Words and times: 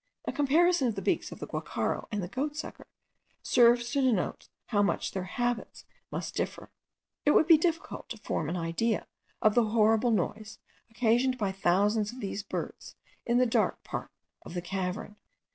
A 0.25 0.31
comparison 0.31 0.87
of 0.87 0.95
the 0.95 1.01
beaks 1.03 1.31
of 1.31 1.37
the 1.37 1.45
guacharo 1.45 2.07
and 2.11 2.23
the 2.23 2.27
goatsucker 2.27 2.87
serves 3.43 3.91
to 3.91 4.01
denote 4.01 4.49
how 4.69 4.81
much 4.81 5.11
their 5.11 5.25
habits 5.25 5.85
must 6.09 6.33
differ. 6.33 6.71
It 7.23 7.35
would 7.35 7.45
be 7.45 7.55
difficult 7.55 8.09
to 8.09 8.17
form 8.17 8.49
an 8.49 8.57
idea 8.57 9.05
of 9.43 9.53
the 9.53 9.65
horrible 9.65 10.09
noise 10.09 10.57
occasioned 10.89 11.37
by 11.37 11.51
thousands 11.51 12.11
of 12.11 12.19
these 12.19 12.41
birds 12.41 12.95
in 13.27 13.37
the 13.37 13.45
dark 13.45 13.83
part 13.83 14.09
of 14.41 14.55
the 14.55 14.61
cavern. 14.63 15.17